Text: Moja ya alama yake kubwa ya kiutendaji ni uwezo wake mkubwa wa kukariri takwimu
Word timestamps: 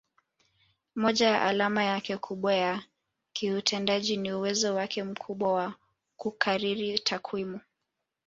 Moja 0.95 1.27
ya 1.27 1.41
alama 1.41 1.83
yake 1.83 2.17
kubwa 2.17 2.53
ya 2.55 2.83
kiutendaji 3.33 4.17
ni 4.17 4.33
uwezo 4.33 4.75
wake 4.75 5.03
mkubwa 5.03 5.53
wa 5.53 5.73
kukariri 6.17 6.99
takwimu 6.99 7.59